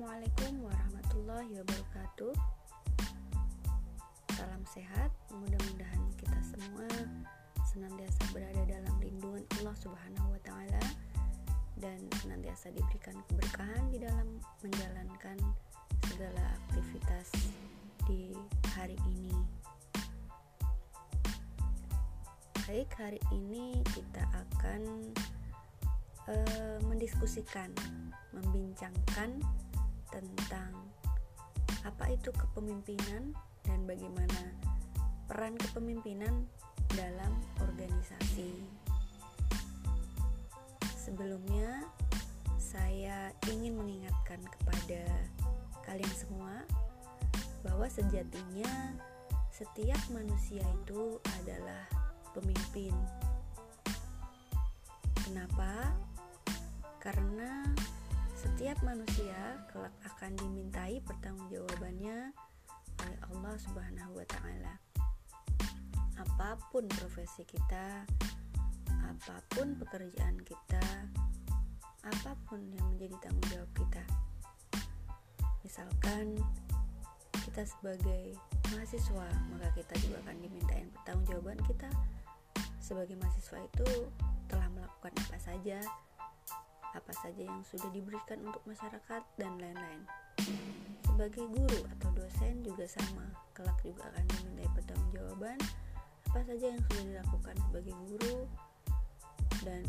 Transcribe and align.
warahmatullahi 0.00 1.60
wabarakatuh. 1.60 2.32
Salam 4.32 4.64
sehat, 4.64 5.12
mudah-mudahan 5.28 6.00
kita 6.16 6.40
semua 6.40 6.88
senantiasa 7.68 8.24
berada 8.32 8.64
dalam 8.64 8.96
lindungan 8.96 9.44
Allah 9.60 9.76
Subhanahu 9.76 10.32
wa 10.32 10.40
taala 10.40 10.80
dan 11.84 12.00
senantiasa 12.16 12.72
diberikan 12.72 13.12
keberkahan 13.28 13.92
di 13.92 14.00
dalam 14.00 14.40
menjalankan 14.64 15.36
segala 16.08 16.48
aktivitas 16.64 17.28
di 18.08 18.32
hari 18.72 18.96
ini. 19.04 19.36
Baik, 22.64 22.88
hari 22.96 23.20
ini 23.36 23.84
kita 23.92 24.24
akan 24.32 25.12
uh, 26.24 26.78
mendiskusikan, 26.88 27.68
membincangkan 28.32 29.44
tentang 30.12 30.90
apa 31.86 32.12
itu 32.12 32.28
kepemimpinan 32.34 33.32
dan 33.64 33.80
bagaimana 33.88 34.52
peran 35.30 35.54
kepemimpinan 35.56 36.44
dalam 36.92 37.32
organisasi. 37.62 38.66
Sebelumnya, 40.98 41.86
saya 42.58 43.32
ingin 43.50 43.78
mengingatkan 43.78 44.42
kepada 44.58 45.02
kalian 45.86 46.14
semua 46.14 46.66
bahwa 47.66 47.86
sejatinya 47.90 48.94
setiap 49.50 50.00
manusia 50.10 50.62
itu 50.82 51.18
adalah 51.42 51.84
pemimpin. 52.32 52.94
Kenapa? 55.26 55.94
Setiap 58.60 58.84
manusia 58.84 59.56
kelak 59.72 59.96
akan 60.04 60.36
dimintai 60.36 61.00
pertanggungjawabannya 61.08 62.28
oleh 63.00 63.18
Allah 63.32 63.56
Subhanahu 63.56 64.12
wa 64.12 64.26
taala. 64.28 64.76
Apa 66.20 66.60
pun 66.68 66.84
profesi 66.92 67.48
kita, 67.48 68.04
apa 69.00 69.36
pun 69.56 69.80
pekerjaan 69.80 70.36
kita, 70.44 71.08
apa 72.04 72.36
pun 72.44 72.60
yang 72.76 72.84
menjadi 72.92 73.16
tanggung 73.24 73.48
jawab 73.48 73.72
kita. 73.72 74.04
Misalkan 75.64 76.36
kita 77.40 77.64
sebagai 77.64 78.36
mahasiswa, 78.76 79.28
maka 79.56 79.72
kita 79.72 79.96
juga 80.04 80.20
akan 80.28 80.36
dimintain 80.36 80.92
pertanggungjawaban 81.00 81.64
kita 81.64 81.88
sebagai 82.76 83.16
mahasiswa 83.16 83.56
itu 83.56 83.88
telah 84.52 84.68
melakukan 84.68 85.16
apa 85.16 85.40
saja 85.40 85.80
apa 86.94 87.12
saja 87.14 87.42
yang 87.46 87.62
sudah 87.66 87.90
diberikan 87.94 88.40
untuk 88.42 88.62
masyarakat 88.66 89.22
dan 89.38 89.52
lain-lain. 89.58 90.02
Sebagai 91.06 91.46
guru 91.46 91.80
atau 91.98 92.08
dosen 92.16 92.64
juga 92.64 92.88
sama, 92.88 93.26
kelak 93.54 93.76
juga 93.84 94.08
akan 94.10 94.24
dimintai 94.24 94.68
pertanggungjawaban 94.72 95.58
apa 96.30 96.46
saja 96.46 96.70
yang 96.70 96.82
sudah 96.86 97.04
dilakukan 97.10 97.54
sebagai 97.58 97.94
guru 98.06 98.36
dan 99.66 99.82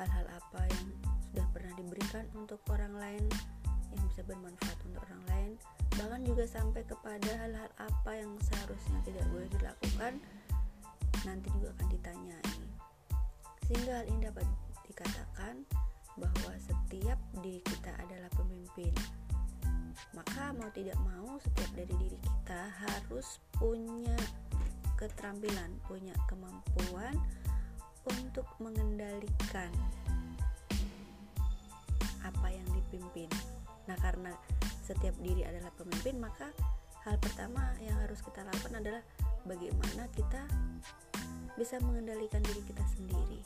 hal-hal 0.00 0.26
apa 0.32 0.60
yang 0.64 0.86
sudah 1.28 1.46
pernah 1.52 1.72
diberikan 1.76 2.24
untuk 2.32 2.56
orang 2.72 2.96
lain 2.96 3.24
yang 3.92 4.00
bisa 4.08 4.24
bermanfaat 4.24 4.78
untuk 4.88 5.04
orang 5.04 5.22
lain 5.28 5.50
bahkan 6.00 6.24
juga 6.24 6.44
sampai 6.48 6.82
kepada 6.88 7.30
hal-hal 7.36 7.68
apa 7.76 8.10
yang 8.16 8.32
seharusnya 8.40 8.98
tidak 9.04 9.28
boleh 9.28 9.48
dilakukan 9.60 10.12
nanti 11.28 11.48
juga 11.52 11.68
akan 11.76 11.88
ditanyai 11.92 12.56
sehingga 13.68 13.92
hal 14.00 14.06
ini 14.08 14.20
dapat 14.24 14.46
dikatakan 14.88 15.62
bahwa 16.18 16.52
setiap 16.58 17.18
diri 17.44 17.62
kita 17.62 17.94
adalah 18.00 18.30
pemimpin. 18.34 18.92
Maka 20.14 20.50
mau 20.58 20.70
tidak 20.74 20.98
mau 21.06 21.38
setiap 21.38 21.70
dari 21.78 21.94
diri 21.94 22.18
kita 22.18 22.62
harus 22.82 23.38
punya 23.54 24.16
keterampilan, 24.98 25.78
punya 25.86 26.14
kemampuan 26.26 27.14
untuk 28.08 28.48
mengendalikan 28.58 29.70
apa 32.26 32.48
yang 32.50 32.66
dipimpin. 32.74 33.30
Nah, 33.86 33.96
karena 34.02 34.34
setiap 34.82 35.14
diri 35.22 35.46
adalah 35.46 35.70
pemimpin, 35.78 36.18
maka 36.18 36.50
hal 37.06 37.16
pertama 37.22 37.72
yang 37.80 37.96
harus 38.02 38.20
kita 38.20 38.42
lakukan 38.42 38.80
adalah 38.80 39.02
bagaimana 39.46 40.10
kita 40.12 40.42
bisa 41.54 41.78
mengendalikan 41.80 42.42
diri 42.42 42.62
kita 42.66 42.84
sendiri. 42.96 43.40